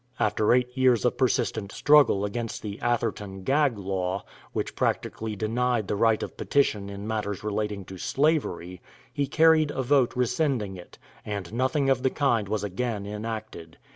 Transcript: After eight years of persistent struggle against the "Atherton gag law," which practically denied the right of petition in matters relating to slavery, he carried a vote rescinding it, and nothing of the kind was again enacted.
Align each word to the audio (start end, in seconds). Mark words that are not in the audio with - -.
After 0.19 0.51
eight 0.51 0.75
years 0.75 1.05
of 1.05 1.15
persistent 1.15 1.71
struggle 1.71 2.25
against 2.25 2.63
the 2.63 2.79
"Atherton 2.81 3.43
gag 3.43 3.77
law," 3.77 4.23
which 4.51 4.75
practically 4.75 5.35
denied 5.35 5.87
the 5.87 5.95
right 5.95 6.23
of 6.23 6.35
petition 6.37 6.89
in 6.89 7.05
matters 7.07 7.43
relating 7.43 7.85
to 7.85 7.99
slavery, 7.99 8.81
he 9.13 9.27
carried 9.27 9.69
a 9.69 9.83
vote 9.83 10.15
rescinding 10.15 10.75
it, 10.75 10.97
and 11.23 11.53
nothing 11.53 11.87
of 11.87 12.01
the 12.01 12.09
kind 12.09 12.49
was 12.49 12.63
again 12.63 13.05
enacted. 13.05 13.77